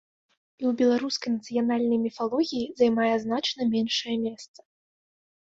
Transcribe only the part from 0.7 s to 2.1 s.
беларускай нацыянальнай